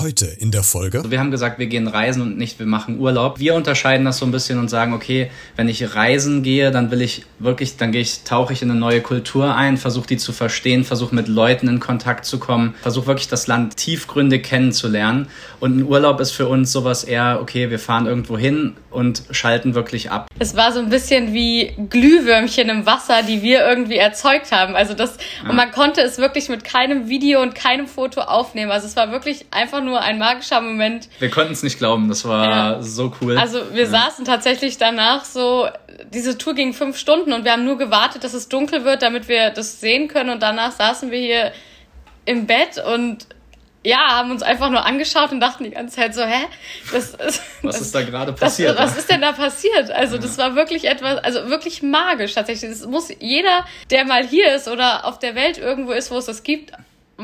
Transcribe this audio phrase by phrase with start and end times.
[0.00, 0.98] Heute in der Folge.
[0.98, 3.38] Also wir haben gesagt, wir gehen reisen und nicht, wir machen Urlaub.
[3.38, 7.02] Wir unterscheiden das so ein bisschen und sagen, okay, wenn ich reisen gehe, dann will
[7.02, 10.32] ich wirklich, dann gehe ich, tauche ich in eine neue Kultur ein, versuche die zu
[10.32, 15.28] verstehen, versuche mit Leuten in Kontakt zu kommen, versuche wirklich das Land tiefgründig kennenzulernen.
[15.60, 19.74] Und ein Urlaub ist für uns sowas eher, okay, wir fahren irgendwo hin und schalten
[19.74, 20.28] wirklich ab.
[20.38, 24.74] Es war so ein bisschen wie Glühwürmchen im Wasser, die wir irgendwie erzeugt haben.
[24.74, 25.50] Also das, ja.
[25.50, 28.70] und man konnte es wirklich mit keinem Video und keinem Foto aufnehmen.
[28.70, 31.08] Also es war wirklich einfach einfach nur ein magischer Moment.
[31.18, 32.82] Wir konnten es nicht glauben, das war ja.
[32.82, 33.36] so cool.
[33.36, 33.90] Also wir ja.
[33.90, 35.68] saßen tatsächlich danach so,
[36.12, 39.28] diese Tour ging fünf Stunden und wir haben nur gewartet, dass es dunkel wird, damit
[39.28, 41.52] wir das sehen können und danach saßen wir hier
[42.24, 43.26] im Bett und
[43.82, 46.44] ja, haben uns einfach nur angeschaut und dachten die ganze Zeit so, hä?
[46.92, 47.40] Das, ist, was
[47.76, 48.78] das, ist da gerade passiert?
[48.78, 49.90] Das, was ist denn da passiert?
[49.90, 52.70] Also das war wirklich etwas, also wirklich magisch tatsächlich.
[52.70, 56.26] Das muss jeder, der mal hier ist oder auf der Welt irgendwo ist, wo es
[56.26, 56.72] das gibt,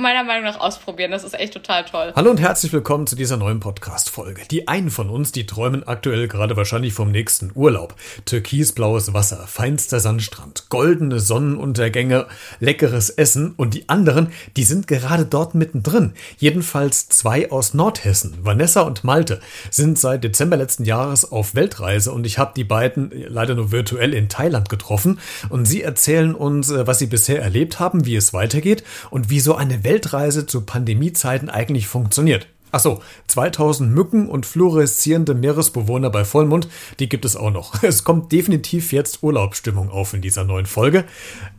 [0.01, 1.11] meiner Meinung nach ausprobieren.
[1.11, 2.13] Das ist echt total toll.
[2.15, 4.43] Hallo und herzlich willkommen zu dieser neuen Podcast-Folge.
[4.51, 7.95] Die einen von uns, die träumen aktuell gerade wahrscheinlich vom nächsten Urlaub.
[8.25, 12.27] Türkisblaues Wasser, feinster Sandstrand, goldene Sonnenuntergänge,
[12.61, 16.13] leckeres Essen und die anderen, die sind gerade dort mittendrin.
[16.39, 19.41] Jedenfalls zwei aus Nordhessen, Vanessa und Malte,
[19.71, 24.13] sind seit Dezember letzten Jahres auf Weltreise und ich habe die beiden leider nur virtuell
[24.13, 28.35] in Thailand getroffen und sie erzählen uns, äh, was sie bisher erlebt haben, wie es
[28.35, 32.49] weitergeht und wie so eine Weltreise zu Pandemiezeiten eigentlich funktioniert.
[32.73, 36.67] Achso, 2000 Mücken und fluoreszierende Meeresbewohner bei Vollmond,
[36.99, 37.81] die gibt es auch noch.
[37.85, 41.05] Es kommt definitiv jetzt Urlaubsstimmung auf in dieser neuen Folge.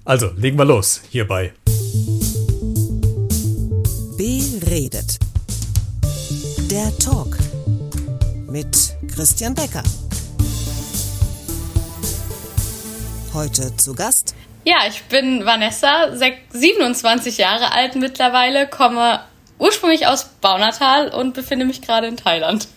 [0.03, 1.53] Also, legen wir los, hierbei.
[4.17, 5.19] Beredet.
[6.69, 7.37] Der Talk
[8.49, 9.83] mit Christian Becker.
[13.33, 14.35] Heute zu Gast
[14.67, 16.11] ja, ich bin Vanessa,
[16.49, 19.21] 27 Jahre alt mittlerweile, komme
[19.59, 22.67] ursprünglich aus Baunatal und befinde mich gerade in Thailand.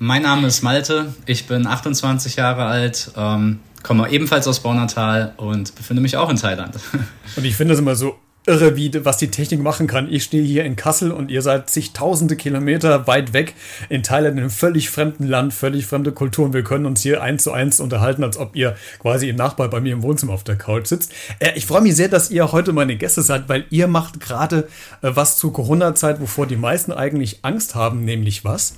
[0.00, 5.76] Mein Name ist Malte, ich bin 28 Jahre alt, ähm, komme ebenfalls aus Baunatal und
[5.76, 6.74] befinde mich auch in Thailand.
[7.36, 10.12] Und ich finde es immer so irre, wie, was die Technik machen kann.
[10.12, 13.54] Ich stehe hier in Kassel und ihr seid zigtausende Kilometer weit weg
[13.88, 17.22] in Thailand, in einem völlig fremden Land, völlig fremde Kultur und wir können uns hier
[17.22, 20.44] eins zu eins unterhalten, als ob ihr quasi im Nachbar bei mir im Wohnzimmer auf
[20.44, 21.12] der Couch sitzt.
[21.38, 24.68] Äh, ich freue mich sehr, dass ihr heute meine Gäste seid, weil ihr macht gerade
[25.02, 28.74] äh, was zur Corona-Zeit, wovor die meisten eigentlich Angst haben, nämlich was?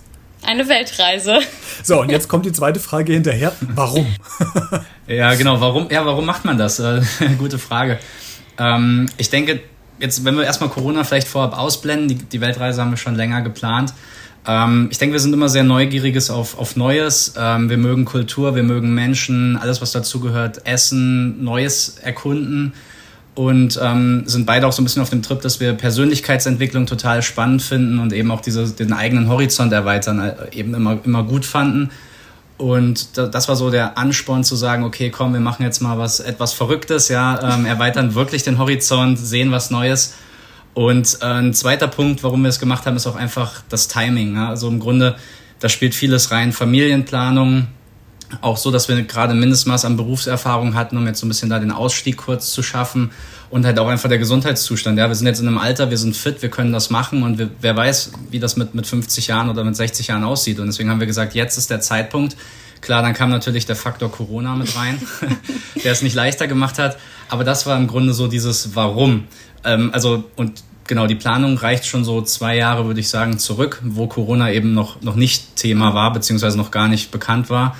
[0.46, 1.38] Eine Weltreise.
[1.82, 3.52] So, und jetzt kommt die zweite Frage hinterher.
[3.74, 4.06] Warum?
[5.06, 5.58] ja, genau.
[5.58, 6.78] Warum, ja, warum macht man das?
[6.80, 7.00] Äh,
[7.38, 7.98] gute Frage.
[8.58, 9.60] Ähm, ich denke,
[9.98, 13.42] jetzt, wenn wir erstmal Corona vielleicht vorab ausblenden, die, die Weltreise haben wir schon länger
[13.42, 13.94] geplant.
[14.46, 17.34] Ähm, ich denke, wir sind immer sehr neugieriges auf, auf Neues.
[17.38, 22.74] Ähm, wir mögen Kultur, wir mögen Menschen, alles, was dazugehört, Essen, Neues erkunden
[23.34, 27.22] und ähm, sind beide auch so ein bisschen auf dem Trip, dass wir Persönlichkeitsentwicklung total
[27.22, 31.44] spannend finden und eben auch diese, den eigenen Horizont erweitern äh, eben immer, immer gut
[31.44, 31.90] fanden.
[32.56, 36.20] Und das war so der Ansporn zu sagen, okay, komm, wir machen jetzt mal was
[36.20, 40.14] etwas Verrücktes, ja, ähm, erweitern wirklich den Horizont, sehen was Neues.
[40.72, 44.34] Und äh, ein zweiter Punkt, warum wir es gemacht haben, ist auch einfach das Timing.
[44.36, 44.48] Ja?
[44.50, 45.16] Also im Grunde,
[45.58, 47.68] da spielt vieles rein, Familienplanung,
[48.40, 51.58] auch so, dass wir gerade Mindestmaß an Berufserfahrung hatten, um jetzt so ein bisschen da
[51.58, 53.10] den Ausstieg kurz zu schaffen
[53.50, 54.98] und halt auch einfach der Gesundheitszustand.
[54.98, 57.38] Ja, wir sind jetzt in einem Alter, wir sind fit, wir können das machen und
[57.38, 60.58] wir, wer weiß, wie das mit, mit 50 Jahren oder mit 60 Jahren aussieht.
[60.58, 62.36] Und deswegen haben wir gesagt, jetzt ist der Zeitpunkt.
[62.80, 65.00] Klar, dann kam natürlich der Faktor Corona mit rein,
[65.84, 66.98] der es nicht leichter gemacht hat.
[67.28, 69.24] Aber das war im Grunde so dieses Warum.
[69.64, 73.80] Ähm, also, und genau, die Planung reicht schon so zwei Jahre, würde ich sagen, zurück,
[73.84, 77.76] wo Corona eben noch, noch nicht Thema war, beziehungsweise noch gar nicht bekannt war.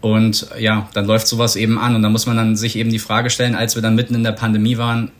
[0.00, 3.00] Und ja, dann läuft sowas eben an und da muss man dann sich eben die
[3.00, 5.10] Frage stellen, als wir dann mitten in der Pandemie waren,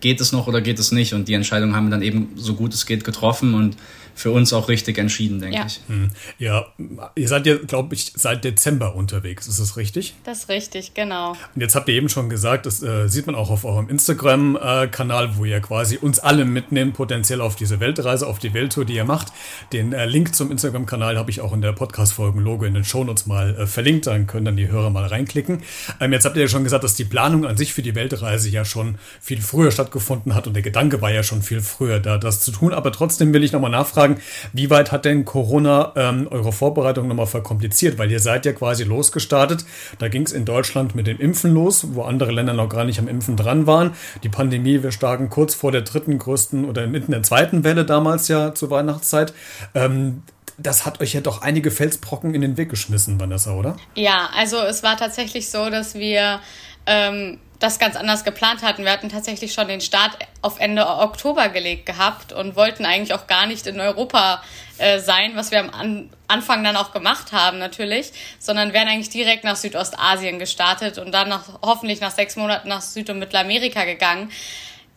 [0.00, 1.12] geht es noch oder geht es nicht?
[1.12, 3.76] Und die Entscheidung haben wir dann eben so gut es geht getroffen und
[4.16, 5.66] für uns auch richtig entschieden, denke ja.
[5.66, 5.80] ich.
[5.86, 6.10] Hm.
[6.38, 6.66] Ja,
[7.14, 10.14] ihr seid ja, glaube ich, seit Dezember unterwegs, ist das richtig?
[10.24, 11.36] Das ist richtig, genau.
[11.54, 15.36] Und jetzt habt ihr eben schon gesagt, das äh, sieht man auch auf eurem Instagram-Kanal,
[15.36, 19.04] wo ihr quasi uns alle mitnehmt, potenziell auf diese Weltreise, auf die Welttour, die ihr
[19.04, 19.28] macht.
[19.72, 23.54] Den äh, Link zum Instagram-Kanal habe ich auch in der Podcast-Folgen-Logo in den Shownotes mal
[23.54, 25.62] äh, verlinkt, dann können dann die Hörer mal reinklicken.
[26.00, 28.48] Ähm, jetzt habt ihr ja schon gesagt, dass die Planung an sich für die Weltreise
[28.48, 32.16] ja schon viel früher stattgefunden hat und der Gedanke war ja schon viel früher da,
[32.16, 32.72] das zu tun.
[32.72, 34.22] Aber trotzdem will ich nochmal nachfragen, fragen,
[34.52, 37.98] wie weit hat denn Corona ähm, eure Vorbereitung nochmal verkompliziert?
[37.98, 39.64] Weil ihr seid ja quasi losgestartet.
[39.98, 42.98] Da ging es in Deutschland mit dem Impfen los, wo andere Länder noch gar nicht
[42.98, 43.92] am Impfen dran waren.
[44.22, 48.28] Die Pandemie, wir starken kurz vor der dritten größten oder mitten der zweiten Welle damals
[48.28, 49.32] ja zur Weihnachtszeit.
[49.74, 50.22] Ähm,
[50.58, 53.76] das hat euch ja doch einige Felsbrocken in den Weg geschmissen, Vanessa, oder?
[53.94, 56.40] Ja, also es war tatsächlich so, dass wir
[56.86, 58.84] ähm, das ganz anders geplant hatten.
[58.84, 63.26] Wir hatten tatsächlich schon den Start auf Ende Oktober gelegt gehabt und wollten eigentlich auch
[63.26, 64.42] gar nicht in Europa
[64.78, 68.10] äh, sein, was wir am An Anfang dann auch gemacht haben natürlich,
[68.40, 72.82] sondern wären eigentlich direkt nach Südostasien gestartet und dann nach, hoffentlich nach sechs Monaten nach
[72.82, 74.32] Süd- und Mittelamerika gegangen.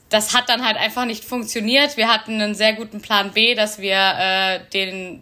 [0.09, 1.97] Das hat dann halt einfach nicht funktioniert.
[1.97, 5.21] Wir hatten einen sehr guten Plan B, dass wir äh, den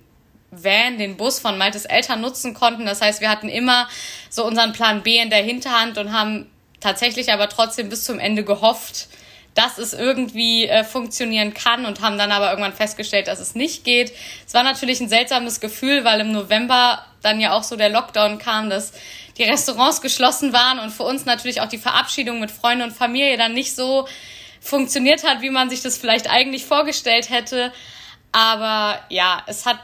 [0.49, 2.85] Van, den Bus von Maltes Eltern nutzen konnten.
[2.85, 3.89] Das heißt, wir hatten immer
[4.29, 6.49] so unseren Plan B in der Hinterhand und haben
[6.87, 9.07] tatsächlich aber trotzdem bis zum Ende gehofft,
[9.55, 13.83] dass es irgendwie äh, funktionieren kann und haben dann aber irgendwann festgestellt, dass es nicht
[13.83, 14.13] geht.
[14.45, 18.37] Es war natürlich ein seltsames Gefühl, weil im November dann ja auch so der Lockdown
[18.37, 18.93] kam, dass
[19.37, 23.35] die Restaurants geschlossen waren und für uns natürlich auch die Verabschiedung mit Freunden und Familie
[23.37, 24.07] dann nicht so
[24.61, 27.73] funktioniert hat, wie man sich das vielleicht eigentlich vorgestellt hätte.
[28.31, 29.79] Aber ja, es hat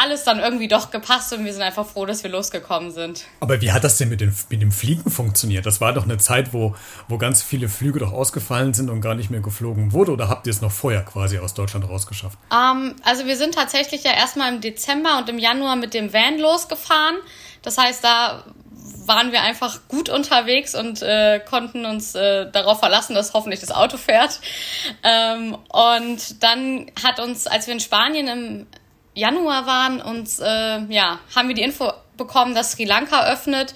[0.00, 3.24] alles dann irgendwie doch gepasst und wir sind einfach froh, dass wir losgekommen sind.
[3.40, 5.66] Aber wie hat das denn mit, den, mit dem Fliegen funktioniert?
[5.66, 6.74] Das war doch eine Zeit, wo,
[7.08, 10.12] wo ganz viele Flüge doch ausgefallen sind und gar nicht mehr geflogen wurde.
[10.12, 12.38] Oder habt ihr es noch vorher quasi aus Deutschland rausgeschafft?
[12.52, 16.38] Ähm, also wir sind tatsächlich ja erstmal im Dezember und im Januar mit dem Van
[16.38, 17.16] losgefahren.
[17.62, 18.44] Das heißt, da
[19.06, 23.70] waren wir einfach gut unterwegs und äh, konnten uns äh, darauf verlassen, dass hoffentlich das
[23.70, 24.40] Auto fährt.
[25.02, 28.66] Ähm, und dann hat uns, als wir in Spanien im
[29.14, 33.74] Januar waren, uns, äh, ja, haben wir die Info bekommen, dass Sri Lanka öffnet.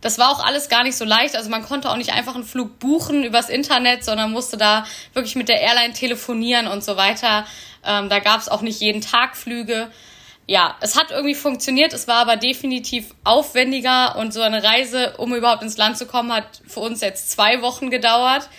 [0.00, 1.34] Das war auch alles gar nicht so leicht.
[1.34, 4.84] Also man konnte auch nicht einfach einen Flug buchen übers Internet, sondern musste da
[5.14, 7.46] wirklich mit der Airline telefonieren und so weiter.
[7.84, 9.90] Ähm, da gab es auch nicht jeden Tag Flüge.
[10.46, 11.94] Ja, es hat irgendwie funktioniert.
[11.94, 16.32] Es war aber definitiv aufwendiger und so eine Reise, um überhaupt ins Land zu kommen,
[16.32, 18.50] hat für uns jetzt zwei Wochen gedauert,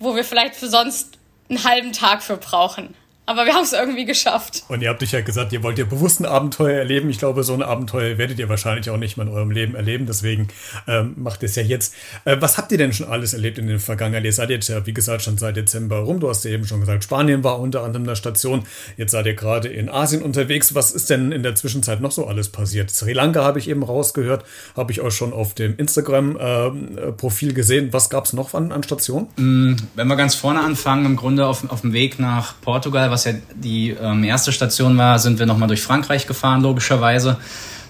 [0.00, 1.16] wo wir vielleicht für sonst
[1.48, 2.96] einen halben Tag für brauchen.
[3.28, 4.62] Aber wir haben es irgendwie geschafft.
[4.68, 7.10] Und ihr habt euch ja gesagt, ihr wollt ja bewusst ein Abenteuer erleben.
[7.10, 10.06] Ich glaube, so ein Abenteuer werdet ihr wahrscheinlich auch nicht mal in eurem Leben erleben.
[10.06, 10.46] Deswegen
[10.86, 11.92] ähm, macht es ja jetzt.
[12.24, 14.86] Äh, was habt ihr denn schon alles erlebt in den vergangenen Ihr seid jetzt ja,
[14.86, 16.20] wie gesagt, schon seit Dezember rum.
[16.20, 18.64] Du hast ja eben schon gesagt, Spanien war unter anderem eine Station.
[18.96, 20.76] Jetzt seid ihr gerade in Asien unterwegs.
[20.76, 22.92] Was ist denn in der Zwischenzeit noch so alles passiert?
[22.92, 24.44] Sri Lanka habe ich eben rausgehört.
[24.76, 27.92] Habe ich auch schon auf dem Instagram-Profil äh, gesehen.
[27.92, 29.26] Was gab es noch an, an Stationen?
[29.36, 33.24] Mm, wenn wir ganz vorne anfangen, im Grunde auf, auf dem Weg nach Portugal, was
[33.24, 37.38] ja die ähm, erste Station war, sind wir nochmal durch Frankreich gefahren, logischerweise.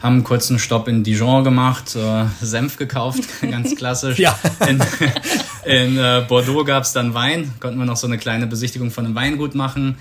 [0.01, 4.21] Haben einen kurzen Stopp in Dijon gemacht, äh, Senf gekauft, ganz klassisch.
[4.21, 4.39] ja.
[4.69, 4.81] In,
[5.65, 9.05] in äh, Bordeaux gab es dann Wein, konnten wir noch so eine kleine Besichtigung von
[9.05, 9.97] einem Weingut machen.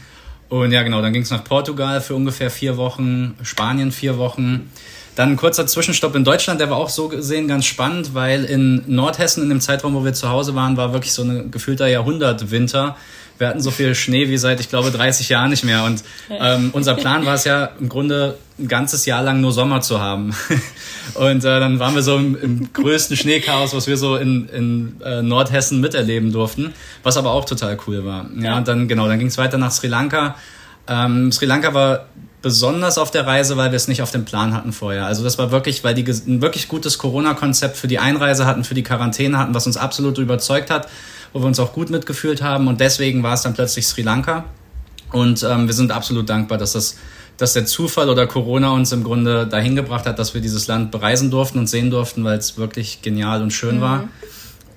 [0.48, 4.70] Und ja, genau, dann ging es nach Portugal für ungefähr vier Wochen, Spanien vier Wochen.
[5.16, 8.84] Dann ein kurzer Zwischenstopp in Deutschland, der war auch so gesehen ganz spannend, weil in
[8.88, 12.98] Nordhessen in dem Zeitraum, wo wir zu Hause waren, war wirklich so ein gefühlter Jahrhundertwinter.
[13.38, 15.84] Wir hatten so viel Schnee wie seit, ich glaube, 30 Jahren nicht mehr.
[15.84, 19.82] Und ähm, unser Plan war es ja im Grunde ein ganzes Jahr lang nur Sommer
[19.82, 20.34] zu haben.
[21.16, 25.02] Und äh, dann waren wir so im, im größten Schneechaos, was wir so in, in
[25.04, 26.74] äh, Nordhessen miterleben durften,
[27.04, 28.26] was aber auch total cool war.
[28.38, 30.36] Ja, und dann genau, dann ging es weiter nach Sri Lanka.
[30.88, 32.06] Ähm, Sri Lanka war
[32.46, 35.08] besonders auf der Reise, weil wir es nicht auf dem Plan hatten vorher.
[35.08, 38.76] Also das war wirklich, weil die ein wirklich gutes Corona-Konzept für die Einreise hatten, für
[38.76, 40.88] die Quarantäne hatten, was uns absolut überzeugt hat
[41.36, 42.70] wo wir uns auch gut mitgefühlt haben.
[42.70, 44.46] Und deswegen war es dann plötzlich Sri Lanka.
[45.12, 46.98] Und ähm, wir sind absolut dankbar, dass das
[47.38, 50.92] dass der Zufall oder Corona uns im Grunde dahin gebracht hat, dass wir dieses Land
[50.92, 53.82] bereisen durften und sehen durften, weil es wirklich genial und schön mhm.
[53.82, 54.08] war.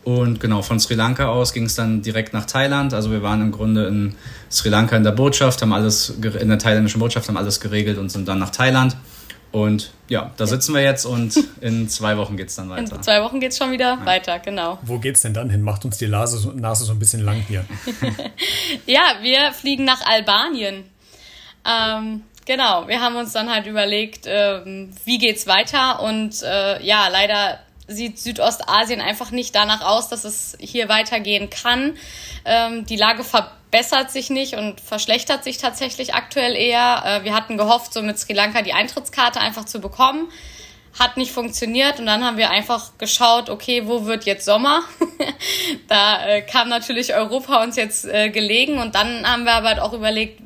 [0.08, 2.94] Und genau, von Sri Lanka aus ging es dann direkt nach Thailand.
[2.94, 4.14] Also wir waren im Grunde in
[4.50, 8.08] Sri Lanka in der Botschaft, haben alles in der thailändischen Botschaft, haben alles geregelt und
[8.08, 8.97] sind dann nach Thailand.
[9.52, 12.97] Und ja, da sitzen wir jetzt und in zwei Wochen geht es dann weiter.
[12.97, 14.06] In zwei Wochen geht es schon wieder ja.
[14.06, 14.78] weiter, genau.
[14.80, 15.61] Wo geht es denn dann hin?
[15.61, 17.66] Macht uns die Nase, Nase so ein bisschen lang hier.
[18.87, 20.85] ja, wir fliegen nach Albanien.
[21.66, 27.09] Ähm, genau, wir haben uns dann halt überlegt, ähm, wie geht's weiter und äh, ja,
[27.09, 31.97] leider sieht Südostasien einfach nicht danach aus, dass es hier weitergehen kann.
[32.45, 37.02] Ähm, die Lage verbessert sich nicht und verschlechtert sich tatsächlich aktuell eher.
[37.04, 40.28] Äh, wir hatten gehofft, so mit Sri Lanka die Eintrittskarte einfach zu bekommen.
[40.99, 44.83] Hat nicht funktioniert und dann haben wir einfach geschaut, okay, wo wird jetzt Sommer?
[45.88, 49.80] da äh, kam natürlich Europa uns jetzt äh, gelegen und dann haben wir aber halt
[49.80, 50.40] auch überlegt,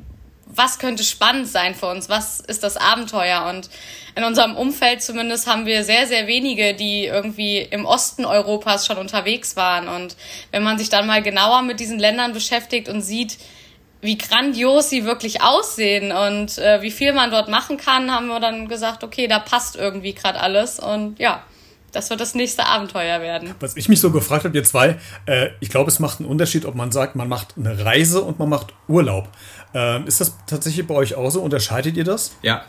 [0.55, 2.09] was könnte spannend sein für uns?
[2.09, 3.45] Was ist das Abenteuer?
[3.49, 3.69] Und
[4.15, 8.97] in unserem Umfeld zumindest haben wir sehr, sehr wenige, die irgendwie im Osten Europas schon
[8.97, 9.87] unterwegs waren.
[9.87, 10.15] Und
[10.51, 13.37] wenn man sich dann mal genauer mit diesen Ländern beschäftigt und sieht,
[14.01, 18.41] wie grandios sie wirklich aussehen und äh, wie viel man dort machen kann, haben wir
[18.41, 20.77] dann gesagt, okay, da passt irgendwie gerade alles.
[20.77, 21.41] Und ja,
[21.93, 23.55] das wird das nächste Abenteuer werden.
[23.59, 26.65] Was ich mich so gefragt habe, ihr zwei, äh, ich glaube, es macht einen Unterschied,
[26.65, 29.29] ob man sagt, man macht eine Reise und man macht Urlaub.
[29.75, 31.41] Ähm, ist das tatsächlich bei euch auch so?
[31.41, 32.33] Unterscheidet ihr das?
[32.43, 32.63] Ja,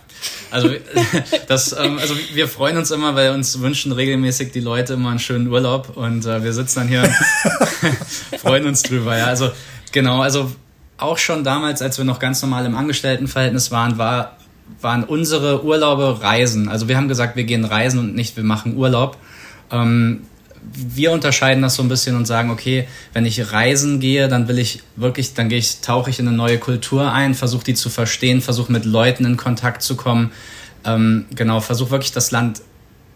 [0.50, 0.70] Also,
[1.48, 5.18] das, ähm, also wir freuen uns immer, weil uns wünschen regelmäßig die Leute immer einen
[5.18, 7.04] schönen Urlaub und äh, wir sitzen dann hier
[8.38, 9.16] freuen uns drüber.
[9.16, 9.50] Ja, also
[9.92, 10.50] genau, also
[10.96, 14.38] auch schon damals, als wir noch ganz normal im Angestelltenverhältnis waren, war,
[14.80, 16.68] waren unsere Urlaube Reisen.
[16.68, 19.18] Also wir haben gesagt, wir gehen reisen und nicht, wir machen Urlaub.
[19.70, 20.22] Ähm,
[20.72, 24.58] wir unterscheiden das so ein bisschen und sagen, okay, wenn ich reisen gehe, dann will
[24.58, 27.90] ich wirklich, dann gehe ich, tauche ich in eine neue Kultur ein, versuche die zu
[27.90, 30.32] verstehen, versuche mit Leuten in Kontakt zu kommen.
[30.84, 32.60] Ähm, genau, versuche wirklich das Land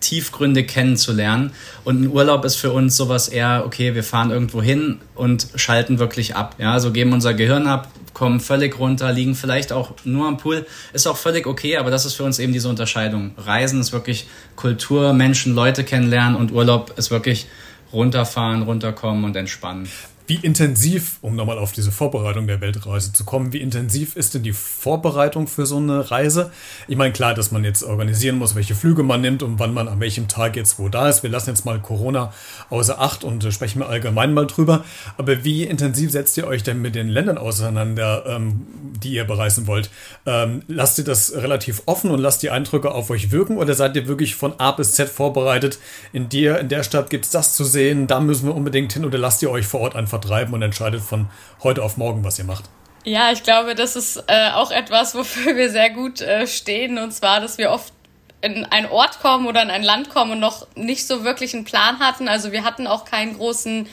[0.00, 1.52] tiefgründig kennenzulernen.
[1.84, 5.98] Und ein Urlaub ist für uns sowas eher, okay, wir fahren irgendwo hin und schalten
[5.98, 6.56] wirklich ab.
[6.58, 10.66] Ja, also geben unser Gehirn ab, kommen völlig runter, liegen vielleicht auch nur am Pool.
[10.92, 13.32] Ist auch völlig okay, aber das ist für uns eben diese Unterscheidung.
[13.36, 14.26] Reisen ist wirklich
[14.56, 17.46] Kultur, Menschen, Leute kennenlernen und Urlaub ist wirklich
[17.92, 19.88] runterfahren, runterkommen und entspannen.
[20.28, 24.42] Wie intensiv, um nochmal auf diese Vorbereitung der Weltreise zu kommen, wie intensiv ist denn
[24.42, 26.52] die Vorbereitung für so eine Reise?
[26.86, 29.88] Ich meine, klar, dass man jetzt organisieren muss, welche Flüge man nimmt und wann man
[29.88, 31.22] an welchem Tag jetzt wo da ist.
[31.22, 32.30] Wir lassen jetzt mal Corona
[32.68, 34.84] außer Acht und äh, sprechen wir allgemein mal drüber.
[35.16, 38.66] Aber wie intensiv setzt ihr euch denn mit den Ländern auseinander, ähm,
[39.02, 39.88] die ihr bereisen wollt?
[40.26, 43.96] Ähm, lasst ihr das relativ offen und lasst die Eindrücke auf euch wirken oder seid
[43.96, 45.78] ihr wirklich von A bis Z vorbereitet?
[46.12, 49.06] In dir, in der Stadt gibt es das zu sehen, da müssen wir unbedingt hin
[49.06, 51.28] oder lasst ihr euch vor Ort einfach vertreiben und entscheidet von
[51.62, 52.64] heute auf morgen, was ihr macht.
[53.04, 56.98] Ja, ich glaube, das ist äh, auch etwas, wofür wir sehr gut äh, stehen.
[56.98, 57.92] Und zwar, dass wir oft
[58.40, 61.64] in einen Ort kommen oder in ein Land kommen und noch nicht so wirklich einen
[61.64, 62.28] Plan hatten.
[62.28, 63.88] Also wir hatten auch keinen großen,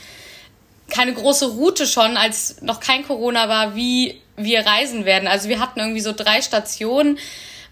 [0.89, 5.27] keine große Route schon, als noch kein Corona war, wie wir reisen werden.
[5.27, 7.17] Also wir hatten irgendwie so drei Stationen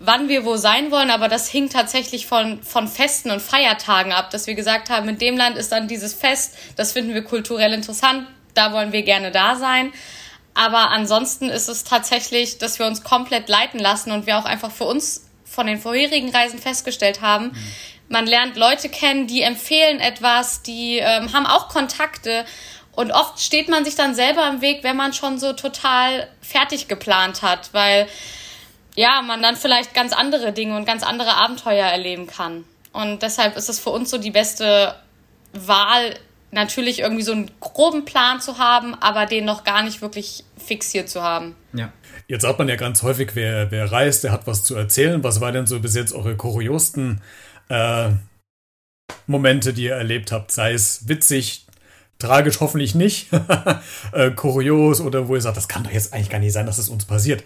[0.05, 4.29] wann wir wo sein wollen, aber das hing tatsächlich von, von Festen und Feiertagen ab,
[4.31, 7.74] dass wir gesagt haben, in dem Land ist dann dieses Fest, das finden wir kulturell
[7.74, 9.93] interessant, da wollen wir gerne da sein.
[10.53, 14.72] Aber ansonsten ist es tatsächlich, dass wir uns komplett leiten lassen und wir auch einfach
[14.72, 17.57] für uns von den vorherigen Reisen festgestellt haben, mhm.
[18.10, 22.45] man lernt Leute kennen, die empfehlen etwas, die ähm, haben auch Kontakte
[22.95, 26.88] und oft steht man sich dann selber im Weg, wenn man schon so total fertig
[26.88, 28.07] geplant hat, weil
[28.95, 32.65] ja, man dann vielleicht ganz andere Dinge und ganz andere Abenteuer erleben kann.
[32.91, 34.95] Und deshalb ist es für uns so die beste
[35.53, 36.19] Wahl,
[36.53, 41.10] natürlich irgendwie so einen groben Plan zu haben, aber den noch gar nicht wirklich fixiert
[41.10, 41.55] zu haben.
[41.74, 41.91] Ja.
[42.27, 45.24] Jetzt sagt man ja ganz häufig, wer, wer reist, der hat was zu erzählen.
[45.24, 47.22] Was war denn so bis jetzt eure kuriosten
[47.69, 48.10] äh,
[49.27, 50.51] Momente, die ihr erlebt habt?
[50.51, 51.65] Sei es witzig,
[52.19, 53.27] tragisch hoffentlich nicht,
[54.13, 56.77] äh, kurios oder wo ihr sagt, das kann doch jetzt eigentlich gar nicht sein, dass
[56.77, 57.43] es das uns passiert.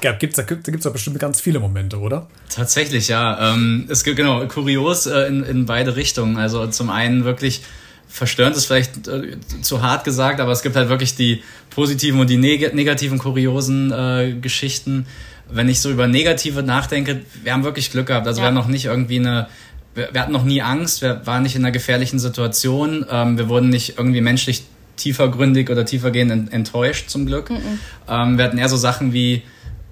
[0.00, 2.28] Gibt's, da gibt es da bestimmt ganz viele Momente, oder?
[2.48, 3.52] Tatsächlich, ja.
[3.52, 6.36] Ähm, es gibt genau kurios äh, in, in beide Richtungen.
[6.36, 7.62] Also zum einen wirklich
[8.10, 12.28] verstörend ist vielleicht äh, zu hart gesagt, aber es gibt halt wirklich die positiven und
[12.28, 15.06] die neg negativen, kuriosen äh, Geschichten.
[15.48, 18.26] Wenn ich so über negative nachdenke, wir haben wirklich Glück gehabt.
[18.26, 18.44] Also ja.
[18.44, 19.48] wir haben noch nicht irgendwie eine,
[19.94, 23.48] wir, wir, hatten noch nie Angst, wir waren nicht in einer gefährlichen Situation, ähm, wir
[23.48, 24.64] wurden nicht irgendwie menschlich
[24.96, 27.50] tiefergründig oder tiefergehend enttäuscht zum Glück.
[27.50, 27.78] Mhm.
[28.08, 29.42] Ähm, wir hatten eher so Sachen wie,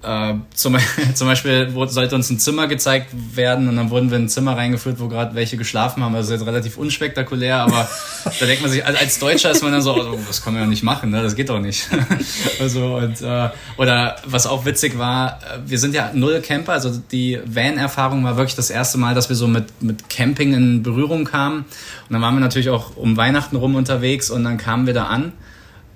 [0.03, 0.77] äh, zum,
[1.13, 4.55] zum Beispiel sollte uns ein Zimmer gezeigt werden und dann wurden wir in ein Zimmer
[4.55, 6.15] reingeführt, wo gerade welche geschlafen haben.
[6.15, 7.89] Also jetzt relativ unspektakulär, aber
[8.39, 10.63] da denkt man sich, als, als Deutscher ist man dann so, oh, das kann man
[10.63, 11.21] ja nicht machen, ne?
[11.21, 11.87] das geht doch nicht.
[12.59, 16.91] also, und, äh, oder was auch witzig war, äh, wir sind ja null Camper, also
[17.11, 21.25] die Van-Erfahrung war wirklich das erste Mal, dass wir so mit, mit Camping in Berührung
[21.25, 21.59] kamen.
[21.59, 25.05] Und dann waren wir natürlich auch um Weihnachten rum unterwegs und dann kamen wir da
[25.05, 25.33] an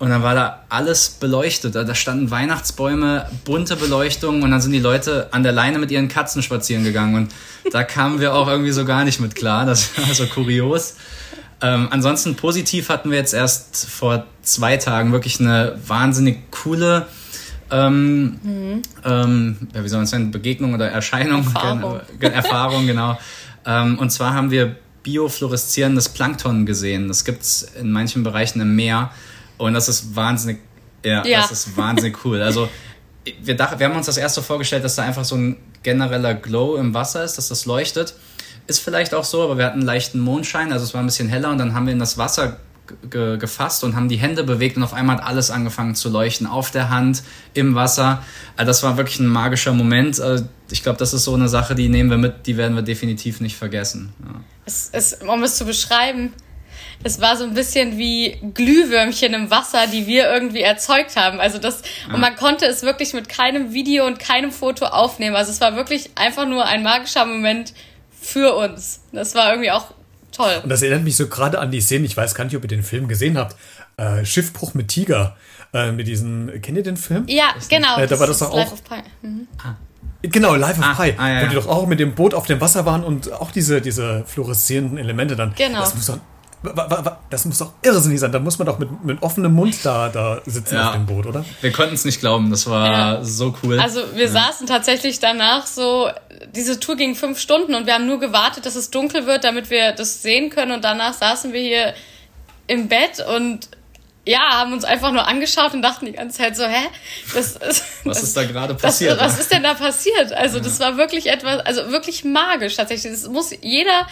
[0.04, 1.76] und dann war da alles beleuchtet.
[1.76, 6.10] Da standen Weihnachtsbäume, bunte Beleuchtung und dann sind die Leute an der Leine mit ihren
[6.10, 7.16] Katzen spazieren gegangen.
[7.16, 7.32] Und
[7.72, 9.66] da kamen wir auch irgendwie so gar nicht mit klar.
[9.66, 10.96] Das war so kurios.
[11.62, 17.08] Ähm, ansonsten positiv hatten wir jetzt erst vor zwei Tagen wirklich eine wahnsinnig coole
[17.72, 18.82] ähm, mhm.
[19.06, 23.18] ähm, ja, wie soll man sagen, Begegnung oder Erscheinung, Erfahrung, Erfahrung genau.
[23.66, 27.08] Ähm, und zwar haben wir biofluoreszierendes Plankton gesehen.
[27.08, 29.12] Das gibt es in manchen Bereichen im Meer.
[29.58, 30.60] Und das ist wahnsinnig,
[31.04, 31.42] ja, ja.
[31.42, 32.42] das ist wahnsinnig cool.
[32.42, 32.70] Also
[33.42, 36.34] wir, dachten, wir haben uns das erst so vorgestellt, dass da einfach so ein genereller
[36.34, 38.16] Glow im Wasser ist, dass das leuchtet.
[38.68, 41.52] Ist vielleicht auch so, aber wir hatten leichten Mondschein, also es war ein bisschen heller
[41.52, 42.58] und dann haben wir in das Wasser
[43.10, 46.48] gefasst und haben die Hände bewegt und auf einmal hat alles angefangen zu leuchten.
[46.48, 48.24] Auf der Hand, im Wasser.
[48.58, 50.20] Also das war wirklich ein magischer Moment.
[50.20, 52.82] Also ich glaube, das ist so eine Sache, die nehmen wir mit, die werden wir
[52.82, 54.14] definitiv nicht vergessen.
[54.22, 54.42] Ja.
[54.66, 56.34] Es, es, um es zu beschreiben,
[57.04, 61.40] es war so ein bisschen wie Glühwürmchen im Wasser, die wir irgendwie erzeugt haben.
[61.40, 65.36] Also das, und man konnte es wirklich mit keinem Video und keinem Foto aufnehmen.
[65.36, 67.74] Also es war wirklich einfach nur ein magischer Moment
[68.20, 69.02] für uns.
[69.12, 69.88] Das war irgendwie auch
[70.32, 70.62] toll.
[70.64, 72.70] Und das erinnert mich so gerade an die Szene, ich weiß gar nicht, ob ihr
[72.70, 73.56] den Film gesehen habt.
[73.98, 75.36] Äh, Schiffbruch mit Tiger.
[75.74, 77.26] Äh, mit diesem, kennt ihr den Film?
[77.28, 77.98] Ja, genau.
[77.98, 78.74] Äh, da war das doch auch.
[79.22, 79.48] Mhm.
[79.64, 79.76] Ah.
[80.22, 81.62] Genau, Life of Ah, Pi, ah, ja, wo die ja.
[81.62, 85.36] doch auch mit dem Boot auf dem Wasser waren und auch diese, diese fluoreszierenden Elemente
[85.36, 85.54] dann.
[85.56, 85.80] Genau.
[85.80, 86.20] Das muss doch,
[87.30, 88.32] das muss doch irrsinnig sein.
[88.32, 90.90] Da muss man doch mit, mit offenem Mund da, da sitzen Ja.
[90.90, 91.44] auf dem Boot, oder?
[91.62, 92.88] Wir konnten es nicht glauben, das war
[93.20, 93.24] Ja.
[93.24, 93.80] so cool.
[93.80, 96.10] Also wir saßen tatsächlich danach so,
[96.56, 99.70] diese Tour ging fünf Stunden und wir haben nur gewartet, dass es dunkel wird, damit
[99.70, 101.94] wir das sehen können und danach saßen wir hier
[102.68, 103.70] im Bett und
[104.26, 106.88] ja, haben uns einfach nur angeschaut und dachten die ganze Zeit so, hä?
[107.34, 109.20] Das ist, Was das, ist da gerade das, passiert?
[109.20, 110.32] was ist denn da passiert?
[110.32, 113.12] Also das war wirklich etwas, also wirklich magisch tatsächlich.
[113.12, 114.08] Das muss jeder,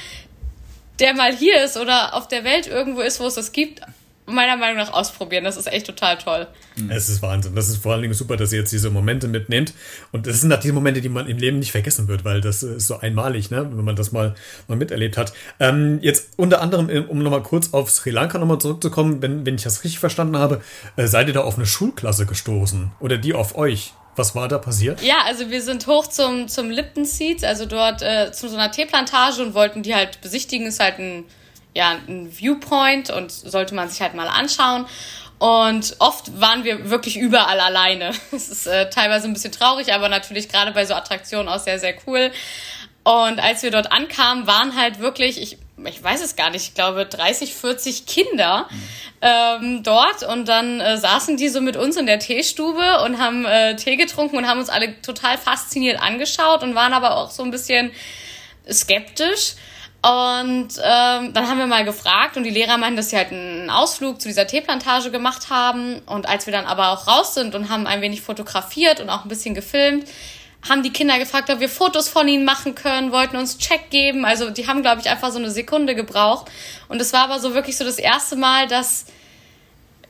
[1.02, 3.82] der mal hier ist oder auf der Welt irgendwo ist, wo es das gibt,
[4.28, 5.44] meiner Meinung nach ausprobieren.
[5.44, 6.48] Das ist echt total toll.
[6.90, 7.56] Es ist Wahnsinn.
[7.56, 9.74] Das ist vor allen Dingen super, dass ihr jetzt diese Momente mitnehmt.
[10.12, 12.64] Und das sind halt diese Momente, die man im Leben nicht vergessen wird, weil das
[12.64, 13.70] ist so einmalig, ne?
[13.74, 14.36] wenn man das mal,
[14.68, 15.34] mal miterlebt hat.
[15.60, 19.56] Ähm, jetzt unter anderem, äh, um nochmal kurz auf Sri Lanka nochmal zurückzukommen, wenn, wenn
[19.56, 20.62] ich das richtig verstanden habe,
[20.96, 23.94] äh, seid ihr da auf eine Schulklasse gestoßen oder die auf euch?
[24.16, 25.02] Was war da passiert?
[25.02, 28.72] Ja, also wir sind hoch zum, zum Lipton Seeds, also dort äh, zu so einer
[28.72, 30.68] Teeplantage und wollten die halt besichtigen.
[30.68, 31.26] Ist halt ein,
[31.74, 34.86] ja, ein Viewpoint und sollte man sich halt mal anschauen.
[35.40, 38.12] Und oft waren wir wirklich überall alleine.
[38.32, 41.80] Es ist äh, teilweise ein bisschen traurig, aber natürlich gerade bei so Attraktionen auch sehr,
[41.80, 42.32] sehr cool.
[43.04, 46.74] Und als wir dort ankamen, waren halt wirklich, ich, ich weiß es gar nicht, ich
[46.74, 48.68] glaube 30, 40 Kinder
[49.22, 53.46] ähm, dort und dann äh, saßen die so mit uns in der Teestube und haben
[53.46, 57.44] äh, Tee getrunken und haben uns alle total fasziniert angeschaut und waren aber auch so
[57.44, 57.92] ein bisschen
[58.70, 59.56] skeptisch.
[60.04, 63.70] Und ähm, dann haben wir mal gefragt und die Lehrer meinten, dass sie halt einen
[63.70, 66.00] Ausflug zu dieser Teeplantage gemacht haben.
[66.08, 69.26] Und als wir dann aber auch raus sind und haben ein wenig fotografiert und auch
[69.26, 70.08] ein bisschen gefilmt,
[70.68, 74.26] haben die Kinder gefragt, ob wir Fotos von ihnen machen können, wollten uns Check geben.
[74.26, 76.52] Also die haben, glaube ich, einfach so eine Sekunde gebraucht.
[76.88, 79.06] Und es war aber so wirklich so das erste Mal, dass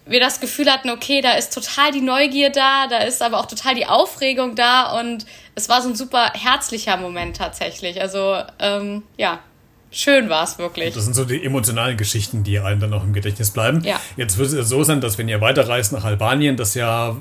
[0.06, 3.46] wir das Gefühl hatten, okay, da ist total die Neugier da, da ist aber auch
[3.46, 8.02] total die Aufregung da und es war so ein super herzlicher Moment tatsächlich.
[8.02, 9.40] Also ähm, ja,
[9.92, 10.94] schön war es wirklich.
[10.94, 13.84] Das sind so die emotionalen Geschichten, die einem dann noch im Gedächtnis bleiben.
[13.84, 14.00] Ja.
[14.18, 17.18] Jetzt wird es so sein, dass wenn ihr weiterreist nach Albanien, das ja,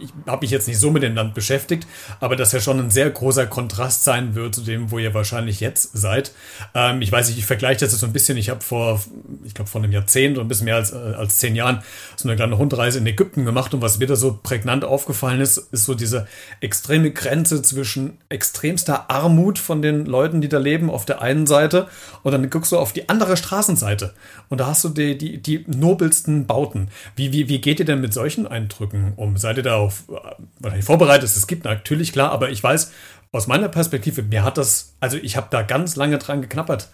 [0.00, 1.86] ich habe mich jetzt nicht so mit dem Land beschäftigt,
[2.20, 5.60] aber das ja schon ein sehr großer Kontrast sein wird zu dem, wo ihr wahrscheinlich
[5.60, 6.32] jetzt seid.
[6.74, 8.36] Ähm, ich weiß nicht, ich vergleiche das jetzt so ein bisschen.
[8.36, 9.02] Ich habe vor,
[9.44, 11.82] ich glaube vor einem Jahrzehnt oder ein bisschen mehr als, äh, als zehn Jahren
[12.16, 15.56] so eine kleine Rundreise in Ägypten gemacht und was mir da so prägnant aufgefallen ist,
[15.56, 16.28] ist so diese
[16.60, 21.88] extreme Grenze zwischen extremster Armut von den Leuten, die da leben, auf der einen Seite
[22.22, 24.14] und dann guckst du auf die andere Straßenseite
[24.48, 26.88] und da hast du die, die, die nobelsten Bauten.
[27.16, 29.36] Wie, wie, wie geht ihr denn mit solchen Eindrücken um?
[29.36, 30.14] Seid ihr da auf äh,
[30.58, 31.24] wahrscheinlich vorbereitet?
[31.24, 32.92] Es gibt natürlich klar, aber ich weiß
[33.32, 36.88] aus meiner Perspektive, mir hat das, also ich habe da ganz lange dran geknappert,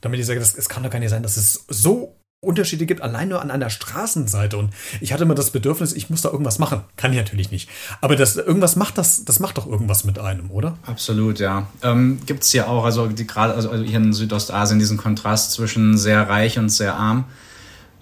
[0.00, 3.28] damit ich sage, es kann doch gar nicht sein, dass es so Unterschiede gibt, allein
[3.28, 4.58] nur an einer Straßenseite.
[4.58, 6.80] Und ich hatte immer das Bedürfnis, ich muss da irgendwas machen.
[6.96, 7.68] Kann ich natürlich nicht.
[8.00, 10.76] Aber das, irgendwas macht das, das macht doch irgendwas mit einem, oder?
[10.84, 11.68] Absolut, ja.
[11.84, 16.28] Ähm, Gibt es hier auch, also gerade, also hier in Südostasien, diesen Kontrast zwischen sehr
[16.28, 17.26] reich und sehr arm.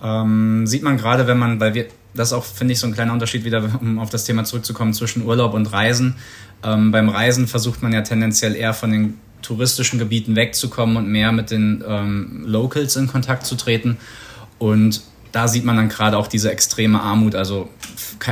[0.03, 2.95] Ähm, sieht man gerade, wenn man, weil wir, das ist auch, finde ich, so ein
[2.95, 6.17] kleiner Unterschied wieder, um auf das Thema zurückzukommen, zwischen Urlaub und Reisen.
[6.65, 11.31] Ähm, beim Reisen versucht man ja tendenziell eher von den touristischen Gebieten wegzukommen und mehr
[11.31, 13.99] mit den ähm, Locals in Kontakt zu treten.
[14.61, 15.01] Und
[15.33, 17.69] da sieht man dann gerade auch diese extreme Armut, also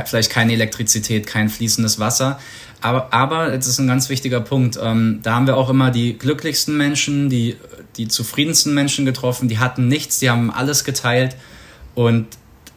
[0.05, 2.39] vielleicht keine Elektrizität, kein fließendes Wasser.
[2.81, 4.79] Aber, aber jetzt ist ein ganz wichtiger Punkt.
[4.81, 7.57] Ähm, da haben wir auch immer die glücklichsten Menschen, die,
[7.97, 11.35] die zufriedensten Menschen getroffen, die hatten nichts, die haben alles geteilt.
[11.95, 12.27] Und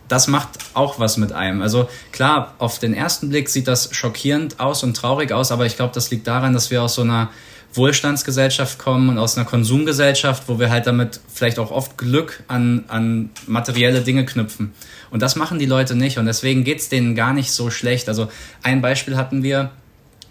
[0.09, 1.61] das macht auch was mit einem.
[1.63, 5.77] Also klar, auf den ersten Blick sieht das schockierend aus und traurig aus, aber ich
[5.77, 7.31] glaube, das liegt daran, dass wir aus so einer
[7.75, 12.85] Wohlstandsgesellschaft kommen und aus einer Konsumgesellschaft, wo wir halt damit vielleicht auch oft Glück an,
[12.89, 14.73] an materielle Dinge knüpfen.
[15.11, 18.09] Und das machen die Leute nicht und deswegen geht's denen gar nicht so schlecht.
[18.09, 18.29] Also
[18.63, 19.71] ein Beispiel hatten wir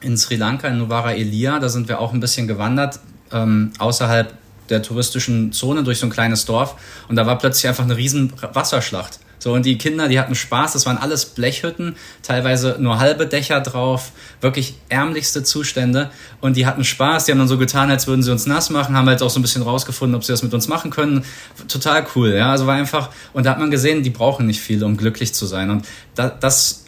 [0.01, 2.99] in Sri Lanka, in Novara Elia, da sind wir auch ein bisschen gewandert,
[3.31, 4.33] ähm, außerhalb
[4.69, 6.75] der touristischen Zone durch so ein kleines Dorf
[7.07, 9.19] und da war plötzlich einfach eine riesen Wasserschlacht.
[9.41, 13.59] So, und die Kinder, die hatten Spaß, das waren alles Blechhütten, teilweise nur halbe Dächer
[13.59, 16.11] drauf, wirklich ärmlichste Zustände.
[16.41, 18.95] Und die hatten Spaß, die haben dann so getan, als würden sie uns nass machen,
[18.95, 21.25] haben halt auch so ein bisschen rausgefunden, ob sie das mit uns machen können.
[21.67, 22.51] Total cool, ja.
[22.51, 25.47] Also war einfach, und da hat man gesehen, die brauchen nicht viel, um glücklich zu
[25.47, 25.71] sein.
[25.71, 26.85] Und da, das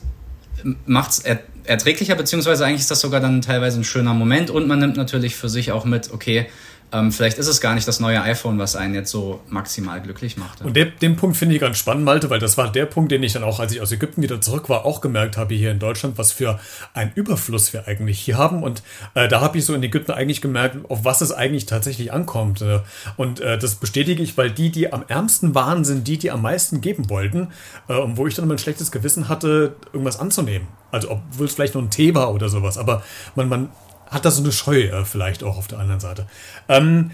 [0.86, 4.52] macht's er, erträglicher, beziehungsweise eigentlich ist das sogar dann teilweise ein schöner Moment.
[4.52, 6.48] Und man nimmt natürlich für sich auch mit, okay,
[6.94, 10.38] ähm, vielleicht ist es gar nicht das neue iPhone, was einen jetzt so maximal glücklich
[10.38, 10.62] macht.
[10.62, 13.24] Und der, den Punkt finde ich ganz spannend, Malte, weil das war der Punkt, den
[13.24, 15.80] ich dann auch, als ich aus Ägypten wieder zurück war, auch gemerkt habe hier in
[15.80, 16.60] Deutschland, was für
[16.94, 18.62] ein Überfluss wir eigentlich hier haben.
[18.62, 18.84] Und
[19.16, 22.62] äh, da habe ich so in Ägypten eigentlich gemerkt, auf was es eigentlich tatsächlich ankommt.
[22.62, 22.82] Äh,
[23.18, 26.44] Und äh, das bestätige ich, weil die, die am ärmsten waren, sind die, die am
[26.44, 27.48] meisten geben wollten.
[27.88, 30.68] Äh, und wo ich dann immer ein schlechtes Gewissen hatte, irgendwas anzunehmen.
[30.92, 32.78] Also obwohl es vielleicht nur ein Tee war oder sowas.
[32.78, 33.04] Aber
[33.36, 33.70] man, man
[34.14, 36.28] hat da so eine Scheu äh, vielleicht auch auf der anderen Seite.
[36.70, 37.12] Ähm,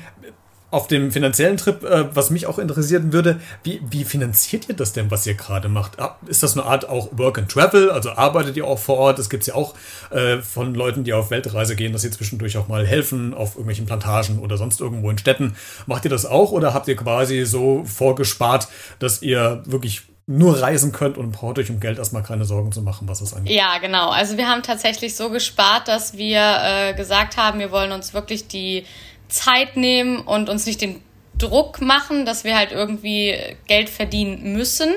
[0.71, 4.93] auf dem finanziellen Trip, äh, was mich auch interessieren würde, wie, wie finanziert ihr das
[4.93, 5.99] denn, was ihr gerade macht?
[5.99, 7.89] Ah, ist das eine Art auch Work and Travel?
[7.89, 9.19] Also arbeitet ihr auch vor Ort?
[9.19, 9.73] Es gibt ja auch
[10.12, 13.88] äh, von Leuten, die auf Weltreise gehen, dass sie zwischendurch auch mal helfen auf irgendwelchen
[13.88, 15.55] Plantagen oder sonst irgendwo in Städten.
[15.88, 18.67] Macht ihr das auch oder habt ihr quasi so vorgespart,
[18.99, 22.84] dass ihr wirklich nur reisen könnt und braucht euch um Geld erstmal keine Sorgen zu
[22.84, 23.52] machen, was es angeht.
[23.52, 24.10] Ja, genau.
[24.10, 28.48] Also wir haben tatsächlich so gespart, dass wir äh, gesagt haben, wir wollen uns wirklich
[28.48, 28.86] die
[29.28, 31.02] Zeit nehmen und uns nicht den
[31.39, 34.94] Druck machen, dass wir halt irgendwie Geld verdienen müssen,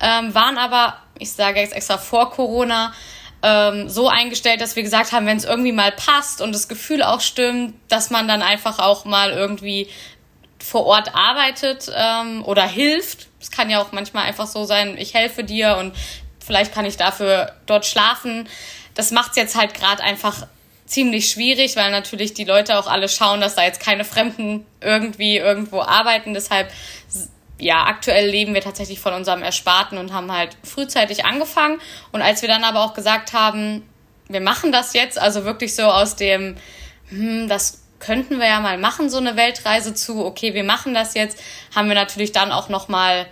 [0.00, 2.92] ähm, waren aber, ich sage jetzt extra vor Corona,
[3.42, 7.02] ähm, so eingestellt, dass wir gesagt haben, wenn es irgendwie mal passt und das Gefühl
[7.02, 9.88] auch stimmt, dass man dann einfach auch mal irgendwie
[10.60, 13.25] vor Ort arbeitet ähm, oder hilft.
[13.46, 15.94] Es kann ja auch manchmal einfach so sein, ich helfe dir und
[16.44, 18.48] vielleicht kann ich dafür dort schlafen.
[18.94, 20.48] Das macht es jetzt halt gerade einfach
[20.84, 25.36] ziemlich schwierig, weil natürlich die Leute auch alle schauen, dass da jetzt keine Fremden irgendwie
[25.36, 26.34] irgendwo arbeiten.
[26.34, 26.72] Deshalb,
[27.60, 31.80] ja, aktuell leben wir tatsächlich von unserem Ersparten und haben halt frühzeitig angefangen.
[32.10, 33.88] Und als wir dann aber auch gesagt haben,
[34.28, 36.56] wir machen das jetzt, also wirklich so aus dem,
[37.10, 41.14] hm, das könnten wir ja mal machen, so eine Weltreise zu, okay, wir machen das
[41.14, 41.38] jetzt,
[41.76, 43.26] haben wir natürlich dann auch nochmal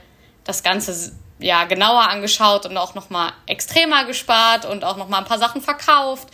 [0.44, 5.38] das Ganze ja genauer angeschaut und auch nochmal extremer gespart und auch nochmal ein paar
[5.38, 6.28] Sachen verkauft.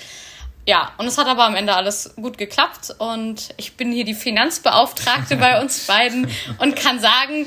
[0.67, 4.15] Ja, und es hat aber am Ende alles gut geklappt und ich bin hier die
[4.15, 7.47] Finanzbeauftragte bei uns beiden und kann sagen,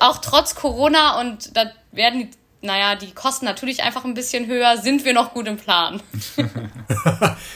[0.00, 2.30] auch trotz Corona und da werden die
[2.64, 6.02] naja, die kosten natürlich einfach ein bisschen höher, sind wir noch gut im Plan.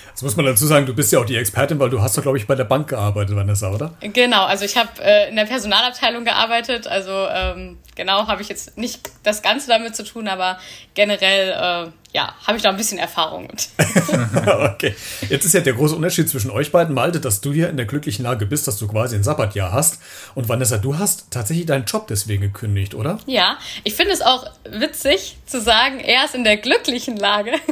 [0.09, 2.23] Jetzt muss man dazu sagen, du bist ja auch die Expertin, weil du hast doch,
[2.23, 3.95] glaube ich, bei der Bank gearbeitet, Vanessa, oder?
[4.01, 8.77] Genau, also ich habe äh, in der Personalabteilung gearbeitet, also ähm, genau habe ich jetzt
[8.77, 10.59] nicht das Ganze damit zu tun, aber
[10.95, 13.69] generell äh, ja, habe ich da ein bisschen Erfahrung mit.
[14.75, 14.97] okay.
[15.29, 17.87] Jetzt ist ja der große Unterschied zwischen euch beiden, Malte, dass du hier in der
[17.87, 20.01] glücklichen Lage bist, dass du quasi ein Sabbatjahr hast.
[20.35, 23.21] Und Vanessa, du hast tatsächlich deinen Job deswegen gekündigt, oder?
[23.27, 27.53] Ja, ich finde es auch witzig zu sagen, er ist in der glücklichen Lage.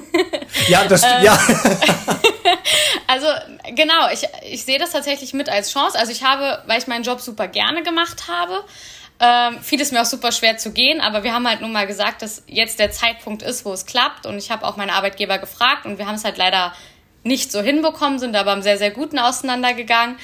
[0.69, 1.39] Ja, das stimmt, ja.
[3.07, 3.27] also,
[3.75, 5.99] genau, ich, ich sehe das tatsächlich mit als Chance.
[5.99, 8.65] Also, ich habe, weil ich meinen Job super gerne gemacht habe,
[9.19, 11.87] ähm, fiel es mir auch super schwer zu gehen, aber wir haben halt nun mal
[11.87, 14.27] gesagt, dass jetzt der Zeitpunkt ist, wo es klappt.
[14.27, 16.73] Und ich habe auch meine Arbeitgeber gefragt und wir haben es halt leider
[17.23, 20.17] nicht so hinbekommen, sind aber im sehr, sehr guten auseinandergegangen.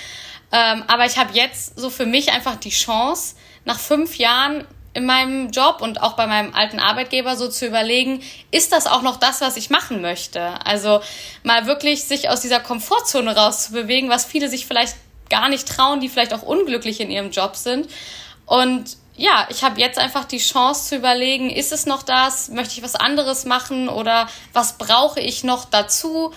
[0.53, 5.07] Ähm, aber ich habe jetzt so für mich einfach die Chance, nach fünf Jahren in
[5.07, 9.17] meinem Job und auch bei meinem alten Arbeitgeber so zu überlegen, ist das auch noch
[9.17, 10.43] das, was ich machen möchte?
[10.67, 11.01] Also
[11.45, 14.97] mal wirklich sich aus dieser Komfortzone rauszubewegen, was viele sich vielleicht
[15.31, 17.89] gar nicht trauen, die vielleicht auch unglücklich in ihrem Job sind.
[18.53, 22.51] Und ja, ich habe jetzt einfach die Chance zu überlegen, ist es noch das?
[22.51, 26.35] Möchte ich was anderes machen oder was brauche ich noch dazu?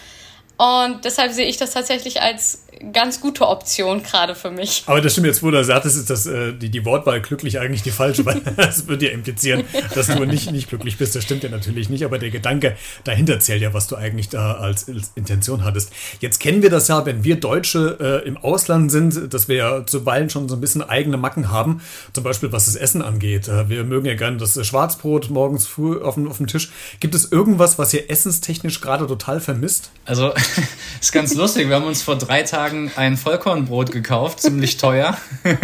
[0.55, 4.83] Und deshalb sehe ich das tatsächlich als ganz gute Option gerade für mich.
[4.85, 7.83] Aber das stimmt jetzt, wo du sagtest, ist das, äh, die, die Wortwahl glücklich eigentlich
[7.83, 11.15] die falsche, weil das würde ja implizieren, dass du nicht, nicht glücklich bist.
[11.15, 14.53] Das stimmt ja natürlich nicht, aber der Gedanke dahinter zählt ja, was du eigentlich da
[14.53, 15.91] als, als Intention hattest.
[16.19, 19.85] Jetzt kennen wir das ja, wenn wir Deutsche äh, im Ausland sind, dass wir ja
[19.85, 21.81] zuweilen schon so ein bisschen eigene Macken haben,
[22.13, 23.47] zum Beispiel was das Essen angeht.
[23.47, 26.71] Äh, wir mögen ja gerne das Schwarzbrot morgens früh auf dem, auf dem Tisch.
[26.99, 29.91] Gibt es irgendwas, was ihr essenstechnisch gerade total vermisst?
[30.05, 30.33] Also,
[31.01, 31.67] ist ganz lustig.
[31.69, 35.55] Wir haben uns vor drei Tagen Tagen ein Vollkornbrot gekauft, ziemlich teuer, äh,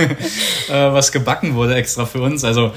[0.70, 2.74] was gebacken wurde extra für uns, also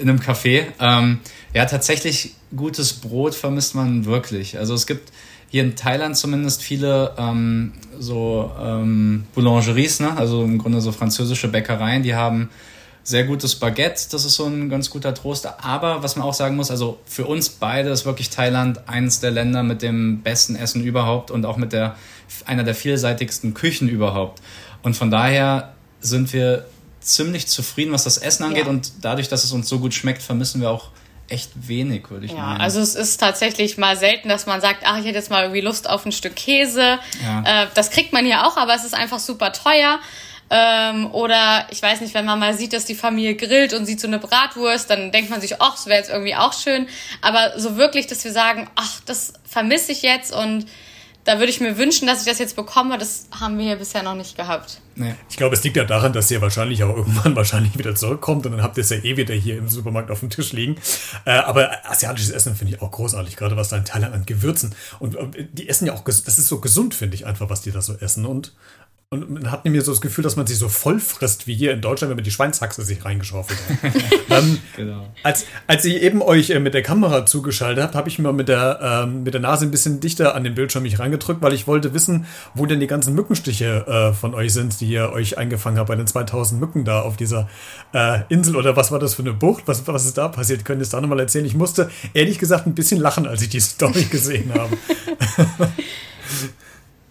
[0.00, 0.64] in einem Café.
[0.80, 1.18] Ähm,
[1.52, 4.56] ja, tatsächlich gutes Brot vermisst man wirklich.
[4.56, 5.12] Also es gibt
[5.50, 10.16] hier in Thailand zumindest viele ähm, so ähm, Boulangeries, ne?
[10.16, 12.48] also im Grunde so französische Bäckereien, die haben
[13.10, 15.46] sehr gutes Baguette, das ist so ein ganz guter Trost.
[15.62, 19.32] Aber was man auch sagen muss, also für uns beide ist wirklich Thailand eines der
[19.32, 21.96] Länder mit dem besten Essen überhaupt und auch mit der
[22.46, 24.40] einer der vielseitigsten Küchen überhaupt.
[24.82, 26.66] Und von daher sind wir
[27.00, 28.64] ziemlich zufrieden, was das Essen angeht.
[28.64, 28.70] Ja.
[28.70, 30.90] Und dadurch, dass es uns so gut schmeckt, vermissen wir auch
[31.28, 32.60] echt wenig, würde ich ja, meinen.
[32.60, 35.60] Also es ist tatsächlich mal selten, dass man sagt, ach, ich hätte jetzt mal irgendwie
[35.60, 36.98] Lust auf ein Stück Käse.
[37.24, 37.64] Ja.
[37.64, 39.98] Äh, das kriegt man hier auch, aber es ist einfach super teuer.
[40.50, 44.00] Ähm, oder ich weiß nicht, wenn man mal sieht, dass die Familie grillt und sieht
[44.00, 46.88] so eine Bratwurst, dann denkt man sich, ach, das wäre jetzt irgendwie auch schön.
[47.22, 50.66] Aber so wirklich, dass wir sagen, ach, das vermisse ich jetzt und
[51.24, 52.96] da würde ich mir wünschen, dass ich das jetzt bekomme.
[52.96, 54.80] Das haben wir hier bisher noch nicht gehabt.
[54.96, 55.14] Nee.
[55.28, 58.52] Ich glaube, es liegt ja daran, dass ihr wahrscheinlich auch irgendwann wahrscheinlich wieder zurückkommt und
[58.52, 60.76] dann habt ihr es ja eh wieder hier im Supermarkt auf dem Tisch liegen.
[61.26, 64.74] Äh, aber asiatisches Essen finde ich auch großartig, gerade was da in Thailand an Gewürzen.
[64.98, 67.70] Und äh, die essen ja auch, das ist so gesund, finde ich einfach, was die
[67.70, 68.24] da so essen.
[68.24, 68.52] Und
[69.12, 71.72] Und man hat nämlich so das Gefühl, dass man sich so voll frisst, wie hier
[71.72, 73.92] in Deutschland, wenn man die Schweinshaxe sich reingeschaufelt hat.
[74.30, 75.04] ähm, genau.
[75.24, 78.48] als, als ich eben euch äh, mit der Kamera zugeschaltet habe, habe ich mir mit
[78.48, 81.66] der, ähm, mit der Nase ein bisschen dichter an den Bildschirm mich reingedrückt, weil ich
[81.66, 85.80] wollte wissen, wo denn die ganzen Mückenstiche äh, von euch sind, die ihr euch eingefangen
[85.80, 87.48] habt bei den 2000 Mücken da auf dieser
[87.92, 88.54] äh, Insel.
[88.54, 89.64] Oder was war das für eine Bucht?
[89.66, 90.64] Was, was ist da passiert?
[90.64, 91.46] Könnt ihr es da nochmal erzählen?
[91.46, 94.76] Ich musste ehrlich gesagt ein bisschen lachen, als ich die Story gesehen habe.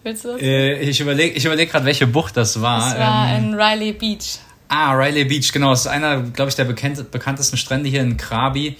[0.02, 0.42] Willst du das?
[0.42, 2.80] Äh, ich überlege ich überleg gerade, welche Bucht das war.
[2.80, 4.38] Das war ähm, in Riley Beach.
[4.68, 5.70] Ah, Riley Beach, genau.
[5.70, 8.76] Das ist einer, glaube ich, der bekannt, bekanntesten Strände hier in Krabi.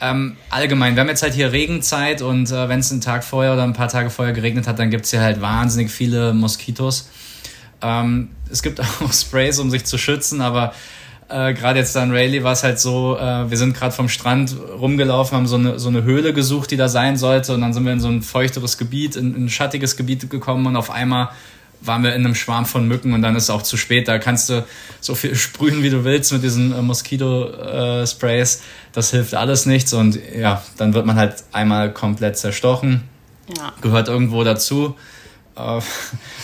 [0.00, 3.52] Ähm, allgemein, wir haben jetzt halt hier Regenzeit und äh, wenn es einen Tag vorher
[3.52, 7.10] oder ein paar Tage vorher geregnet hat, dann gibt es hier halt wahnsinnig viele Moskitos.
[7.82, 10.72] Ähm, es gibt auch Sprays, um sich zu schützen, aber
[11.30, 14.08] äh, gerade jetzt da in Rayleigh war es halt so, äh, wir sind gerade vom
[14.08, 17.72] Strand rumgelaufen, haben so eine, so eine Höhle gesucht, die da sein sollte und dann
[17.72, 20.90] sind wir in so ein feuchteres Gebiet, in, in ein schattiges Gebiet gekommen und auf
[20.90, 21.30] einmal
[21.82, 24.06] waren wir in einem Schwarm von Mücken und dann ist es auch zu spät.
[24.06, 24.64] Da kannst du
[25.00, 28.56] so viel sprühen, wie du willst mit diesen äh, Moskito-Sprays.
[28.56, 28.60] Äh,
[28.92, 33.02] das hilft alles nichts und ja, dann wird man halt einmal komplett zerstochen.
[33.56, 33.72] Ja.
[33.80, 34.94] Gehört irgendwo dazu.
[35.56, 35.80] Äh,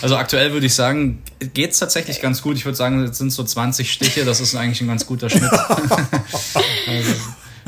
[0.01, 2.57] also aktuell würde ich sagen, geht es tatsächlich ganz gut.
[2.57, 5.51] Ich würde sagen, es sind so 20 Stiche, das ist eigentlich ein ganz guter Schnitt.
[5.51, 7.13] also,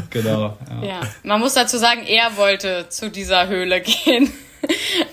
[0.09, 0.57] genau.
[0.81, 0.87] Ja.
[0.87, 4.31] ja, man muss dazu sagen, er wollte zu dieser Höhle gehen.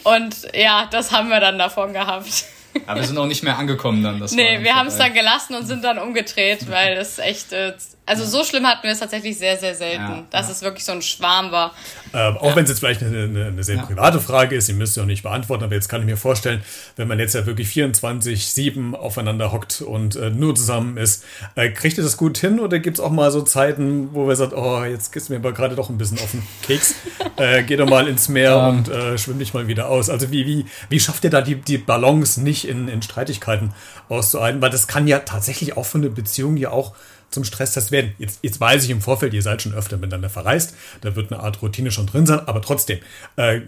[0.04, 2.46] Und ja, das haben wir dann davon gehabt.
[2.86, 4.20] Aber wir sind auch nicht mehr angekommen dann.
[4.20, 7.74] Das nee, wir haben es dann gelassen und sind dann umgedreht, weil es echt äh,
[8.06, 10.52] also so schlimm hatten wir es tatsächlich sehr, sehr selten, ja, dass ja.
[10.52, 11.72] es wirklich so ein Schwarm war.
[12.14, 12.56] Ähm, auch ja.
[12.56, 15.06] wenn es jetzt vielleicht eine, eine, eine sehr private Frage ist, ihr müsst ja auch
[15.06, 16.62] nicht beantworten, aber jetzt kann ich mir vorstellen,
[16.94, 21.24] wenn man jetzt ja wirklich 24-7 aufeinander hockt und äh, nur zusammen ist,
[21.56, 24.36] äh, kriegt ihr das gut hin oder gibt es auch mal so Zeiten, wo wir
[24.36, 26.94] sagt, oh, jetzt gehst du mir aber gerade doch ein bisschen auf den Keks,
[27.36, 30.10] äh, geh doch mal ins Meer und äh, schwimm dich mal wieder aus.
[30.10, 33.74] Also wie, wie, wie schafft ihr da die, die Balance nicht in, in Streitigkeiten
[34.08, 34.62] auszuhalten?
[34.62, 36.94] Weil das kann ja tatsächlich auch für eine Beziehung ja auch
[37.30, 38.14] zum Stresstest werden.
[38.18, 41.42] Jetzt, jetzt weiß ich im Vorfeld, ihr seid schon öfter miteinander verreist, da wird eine
[41.42, 43.00] Art Routine schon drin sein, aber trotzdem,
[43.36, 43.62] äh,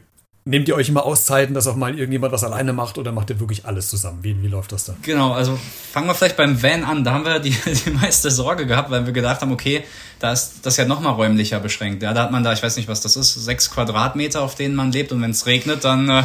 [0.48, 3.38] Nehmt ihr euch immer Auszeiten, dass auch mal irgendjemand was alleine macht oder macht ihr
[3.38, 4.20] wirklich alles zusammen?
[4.22, 4.94] Wie, wie läuft das da?
[5.02, 5.58] Genau, also
[5.92, 7.04] fangen wir vielleicht beim Van an.
[7.04, 7.50] Da haben wir die,
[7.84, 9.84] die meiste Sorge gehabt, weil wir gedacht haben, okay,
[10.20, 12.02] da ist das ja nochmal räumlicher beschränkt.
[12.02, 14.74] Ja, da hat man da, ich weiß nicht, was das ist, sechs Quadratmeter, auf denen
[14.74, 16.22] man lebt und wenn es regnet, dann äh,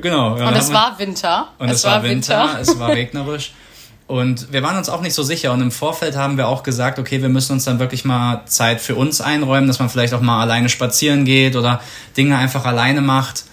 [0.00, 0.32] genau.
[0.32, 1.48] Und es war Winter.
[1.58, 2.60] Und es, es war Winter, Winter.
[2.60, 3.52] es war regnerisch.
[4.06, 5.52] Und wir waren uns auch nicht so sicher.
[5.52, 8.80] Und im Vorfeld haben wir auch gesagt, okay, wir müssen uns dann wirklich mal Zeit
[8.80, 11.80] für uns einräumen, dass man vielleicht auch mal alleine spazieren geht oder
[12.16, 13.44] Dinge einfach alleine macht,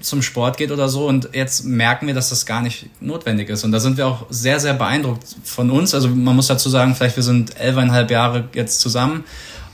[0.00, 1.06] zum Sport geht oder so.
[1.06, 3.64] Und jetzt merken wir, dass das gar nicht notwendig ist.
[3.64, 5.94] Und da sind wir auch sehr, sehr beeindruckt von uns.
[5.94, 9.24] Also man muss dazu sagen, vielleicht wir sind elfeinhalb Jahre jetzt zusammen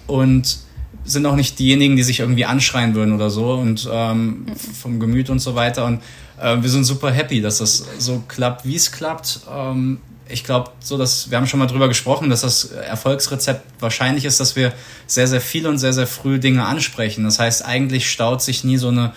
[0.06, 0.58] und
[1.04, 4.46] sind auch nicht diejenigen, die sich irgendwie anschreien würden oder so und ähm,
[4.78, 5.86] vom Gemüt und so weiter.
[5.86, 6.02] Und
[6.40, 9.40] äh, wir sind super happy, dass das so klappt, wie es klappt.
[9.50, 9.98] Ähm,
[10.28, 14.40] ich glaube, so dass wir haben schon mal drüber gesprochen, dass das Erfolgsrezept wahrscheinlich ist,
[14.40, 14.72] dass wir
[15.06, 17.24] sehr, sehr viel und sehr, sehr früh Dinge ansprechen.
[17.24, 19.12] Das heißt, eigentlich staut sich nie so eine,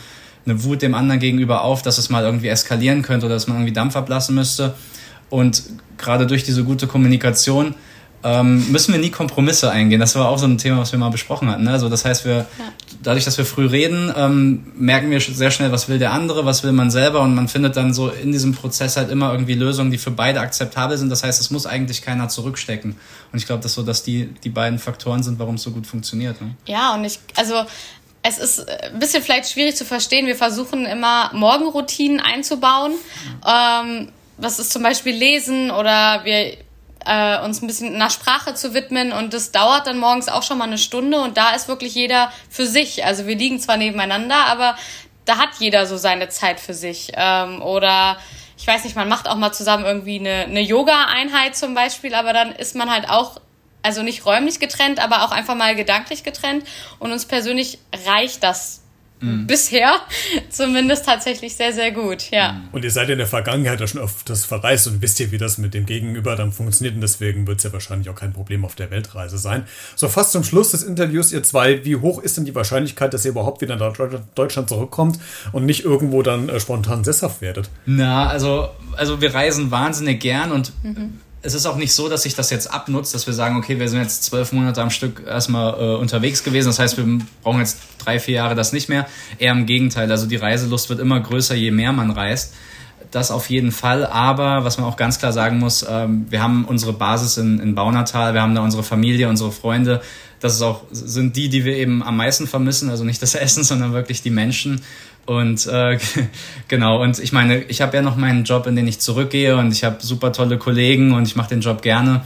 [0.45, 3.57] eine Wut dem anderen gegenüber auf, dass es mal irgendwie eskalieren könnte oder dass man
[3.57, 4.73] irgendwie Dampf ablassen müsste.
[5.29, 5.63] Und
[5.97, 7.75] gerade durch diese gute Kommunikation
[8.23, 9.99] ähm, müssen wir nie Kompromisse eingehen.
[9.99, 11.63] Das war auch so ein Thema, was wir mal besprochen hatten.
[11.63, 11.71] Ne?
[11.71, 12.45] Also das heißt, wir, ja.
[13.01, 16.63] dadurch, dass wir früh reden, ähm, merken wir sehr schnell, was will der andere, was
[16.63, 19.91] will man selber und man findet dann so in diesem Prozess halt immer irgendwie Lösungen,
[19.91, 21.09] die für beide akzeptabel sind.
[21.09, 22.95] Das heißt, es muss eigentlich keiner zurückstecken.
[23.31, 25.87] Und ich glaube, dass so, dass die die beiden Faktoren sind, warum es so gut
[25.87, 26.41] funktioniert.
[26.41, 26.55] Ne?
[26.65, 27.65] Ja, und ich, also
[28.23, 30.27] es ist ein bisschen vielleicht schwierig zu verstehen.
[30.27, 32.93] Wir versuchen immer Morgenroutinen einzubauen.
[33.47, 36.57] Ähm, das ist zum Beispiel Lesen oder wir
[37.05, 40.57] äh, uns ein bisschen nach Sprache zu widmen und das dauert dann morgens auch schon
[40.57, 43.05] mal eine Stunde und da ist wirklich jeder für sich.
[43.05, 44.75] Also wir liegen zwar nebeneinander, aber
[45.25, 47.11] da hat jeder so seine Zeit für sich.
[47.15, 48.17] Ähm, oder
[48.57, 52.33] ich weiß nicht, man macht auch mal zusammen irgendwie eine, eine Yoga-Einheit zum Beispiel, aber
[52.33, 53.41] dann ist man halt auch,
[53.81, 56.67] also nicht räumlich getrennt, aber auch einfach mal gedanklich getrennt.
[56.99, 58.81] Und uns persönlich reicht das
[59.21, 59.47] Mhm.
[59.47, 59.95] Bisher
[60.49, 62.53] zumindest tatsächlich sehr, sehr gut, ja.
[62.53, 62.61] Mhm.
[62.71, 65.57] Und ihr seid in der Vergangenheit ja schon öfters verreist und wisst ihr, wie das
[65.57, 68.75] mit dem Gegenüber dann funktioniert und deswegen wird es ja wahrscheinlich auch kein Problem auf
[68.75, 69.65] der Weltreise sein.
[69.95, 73.23] So, fast zum Schluss des Interviews, ihr zwei, wie hoch ist denn die Wahrscheinlichkeit, dass
[73.25, 73.93] ihr überhaupt wieder nach
[74.35, 75.19] Deutschland zurückkommt
[75.51, 77.69] und nicht irgendwo dann äh, spontan sesshaft werdet?
[77.85, 82.23] Na, also, also wir reisen wahnsinnig gern und mhm es ist auch nicht so, dass
[82.23, 85.23] sich das jetzt abnutzt, dass wir sagen, okay, wir sind jetzt zwölf Monate am Stück
[85.25, 86.67] erstmal äh, unterwegs gewesen.
[86.67, 89.07] Das heißt, wir brauchen jetzt drei, vier Jahre das nicht mehr.
[89.39, 90.11] Eher im Gegenteil.
[90.11, 92.53] Also die Reiselust wird immer größer, je mehr man reist.
[93.09, 94.05] Das auf jeden Fall.
[94.05, 97.73] Aber was man auch ganz klar sagen muss, ähm, wir haben unsere Basis in, in
[97.73, 100.01] Baunatal, wir haben da unsere Familie, unsere Freunde.
[100.39, 102.89] Das ist auch, sind die, die wir eben am meisten vermissen.
[102.91, 104.81] Also nicht das Essen, sondern wirklich die Menschen.
[105.25, 105.97] Und äh,
[106.67, 109.71] genau, und ich meine, ich habe ja noch meinen Job, in den ich zurückgehe und
[109.71, 112.21] ich habe super tolle Kollegen und ich mache den Job gerne.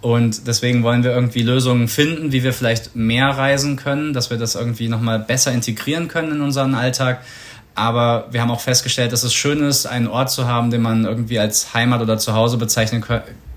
[0.00, 4.38] Und deswegen wollen wir irgendwie Lösungen finden, wie wir vielleicht mehr reisen können, dass wir
[4.38, 7.22] das irgendwie nochmal besser integrieren können in unseren Alltag.
[7.74, 11.04] Aber wir haben auch festgestellt, dass es schön ist, einen Ort zu haben, den man
[11.04, 13.04] irgendwie als Heimat oder Zuhause bezeichnen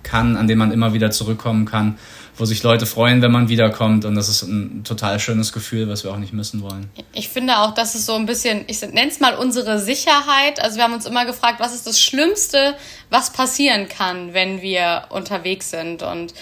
[0.03, 1.97] kann, an dem man immer wieder zurückkommen kann
[2.37, 4.05] wo sich Leute freuen, wenn man wiederkommt.
[4.05, 6.89] Und das ist ein total schönes Gefühl, was wir auch nicht missen wollen.
[7.13, 10.61] Ich finde auch, das ist so ein bisschen, ich nenne es mal unsere Sicherheit.
[10.61, 12.75] Also wir haben uns immer gefragt, was ist das Schlimmste,
[13.09, 16.03] was passieren kann, wenn wir unterwegs sind.
[16.03, 16.33] Und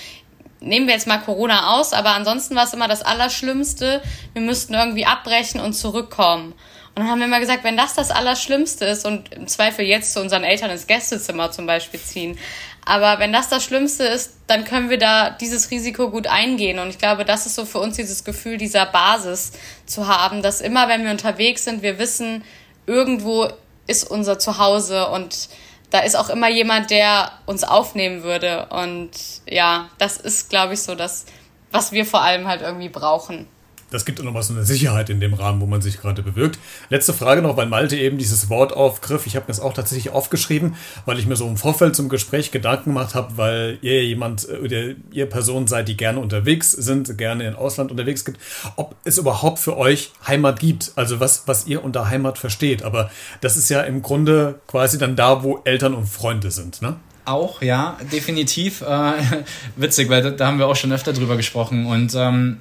[0.62, 4.02] nehmen wir jetzt mal Corona aus, aber ansonsten war es immer das Allerschlimmste.
[4.34, 6.54] Wir müssten irgendwie abbrechen und zurückkommen.
[6.96, 10.14] Und dann haben wir immer gesagt, wenn das das Allerschlimmste ist und im Zweifel jetzt
[10.14, 12.38] zu unseren Eltern ins Gästezimmer zum Beispiel ziehen,
[12.86, 16.80] aber wenn das das Schlimmste ist, dann können wir da dieses Risiko gut eingehen.
[16.80, 19.52] Und ich glaube, das ist so für uns dieses Gefühl dieser Basis
[19.86, 22.44] zu haben, dass immer, wenn wir unterwegs sind, wir wissen,
[22.88, 23.48] irgendwo
[23.86, 25.50] ist unser Zuhause und
[25.92, 28.68] da ist auch immer jemand, der uns aufnehmen würde.
[28.72, 29.12] Und
[29.48, 31.26] ja, das ist, glaube ich, so das,
[31.72, 33.48] was wir vor allem halt irgendwie brauchen
[33.92, 36.60] das gibt auch nochmal so eine Sicherheit in dem Rahmen, wo man sich gerade bewirkt.
[36.90, 39.26] Letzte Frage noch, weil Malte eben dieses Wort aufgriff.
[39.26, 40.76] Ich habe mir das auch tatsächlich aufgeschrieben,
[41.06, 44.58] weil ich mir so im Vorfeld zum Gespräch Gedanken gemacht habe, weil ihr jemand äh,
[44.58, 48.40] oder ihr Person seid, die gerne unterwegs sind, gerne im Ausland unterwegs gibt,
[48.76, 50.92] ob es überhaupt für euch Heimat gibt.
[50.96, 52.84] Also was, was ihr unter Heimat versteht.
[52.84, 53.10] Aber
[53.42, 56.98] das ist ja im Grunde quasi dann da, wo Eltern und Freunde sind, ne?
[57.26, 58.82] Auch, ja, definitiv.
[58.82, 59.14] Äh,
[59.76, 61.86] witzig, weil da, da, haben wir auch schon öfter drüber gesprochen.
[61.86, 62.58] Und ähm,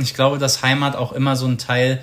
[0.00, 2.00] ich glaube, dass Heimat auch immer so ein Teil,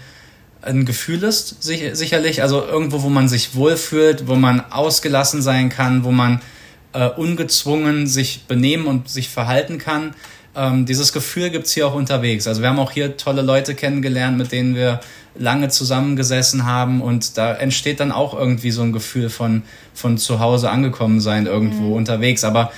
[0.61, 2.41] ein Gefühl ist, sicherlich.
[2.41, 6.41] Also irgendwo, wo man sich wohlfühlt, wo man ausgelassen sein kann, wo man
[6.93, 10.15] äh, ungezwungen sich benehmen und sich verhalten kann.
[10.55, 12.47] Ähm, dieses Gefühl gibt's hier auch unterwegs.
[12.47, 14.99] Also wir haben auch hier tolle Leute kennengelernt, mit denen wir
[15.35, 19.63] lange zusammengesessen haben und da entsteht dann auch irgendwie so ein Gefühl von,
[19.95, 21.93] von zu Hause angekommen sein irgendwo mhm.
[21.93, 22.43] unterwegs.
[22.43, 22.71] Aber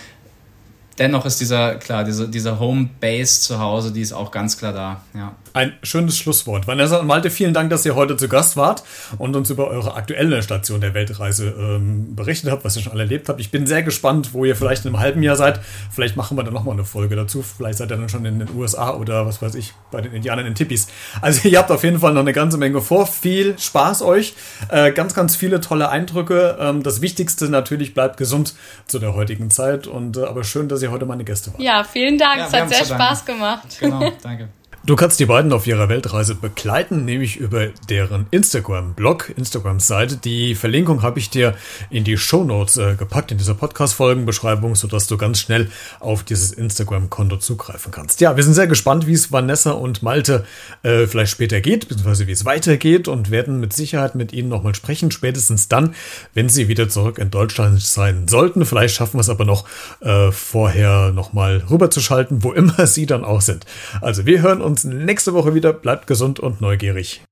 [0.97, 5.01] dennoch ist dieser, klar, diese, diese Home-Base zu Hause, die ist auch ganz klar da,
[5.13, 5.35] ja.
[5.55, 6.67] Ein schönes Schlusswort.
[6.67, 8.83] Vanessa und Malte, vielen Dank, dass ihr heute zu Gast wart
[9.17, 13.03] und uns über eure aktuelle Station der Weltreise ähm, berichtet habt, was ihr schon alle
[13.03, 13.39] erlebt habt.
[13.39, 15.61] Ich bin sehr gespannt, wo ihr vielleicht in einem halben Jahr seid.
[15.93, 17.41] Vielleicht machen wir dann nochmal eine Folge dazu.
[17.41, 20.45] Vielleicht seid ihr dann schon in den USA oder was weiß ich, bei den Indianern
[20.45, 20.87] in Tippis.
[21.21, 23.07] Also ihr habt auf jeden Fall noch eine ganze Menge vor.
[23.07, 24.33] Viel Spaß euch.
[24.67, 26.57] Äh, ganz, ganz viele tolle Eindrücke.
[26.59, 28.55] Ähm, das Wichtigste natürlich bleibt gesund
[28.87, 29.87] zu der heutigen Zeit.
[29.87, 31.61] Und äh, aber schön, dass ihr heute meine Gäste wart.
[31.61, 32.37] Ja, vielen Dank.
[32.37, 33.77] Ja, es hat sehr Spaß gemacht.
[33.79, 34.49] Genau, danke.
[34.85, 40.17] Du kannst die beiden auf ihrer Weltreise begleiten, nämlich über deren Instagram-Blog, Instagram-Seite.
[40.17, 41.55] Die Verlinkung habe ich dir
[41.89, 46.51] in die Show Notes äh, gepackt, in dieser Podcast-Folgenbeschreibung, sodass du ganz schnell auf dieses
[46.51, 48.21] Instagram-Konto zugreifen kannst.
[48.21, 50.45] Ja, wir sind sehr gespannt, wie es Vanessa und Malte
[50.83, 54.75] äh, vielleicht später geht, beziehungsweise wie es weitergeht und werden mit Sicherheit mit ihnen nochmal
[54.75, 55.95] sprechen, spätestens dann,
[56.35, 58.67] wenn sie wieder zurück in Deutschland sein sollten.
[58.67, 59.65] Vielleicht schaffen wir es aber noch
[60.01, 63.65] äh, vorher nochmal rüberzuschalten, wo immer sie dann auch sind.
[63.99, 65.71] Also wir hören uns uns nächste Woche wieder.
[65.71, 67.23] Bleibt gesund und neugierig.